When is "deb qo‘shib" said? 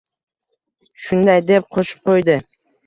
1.53-2.05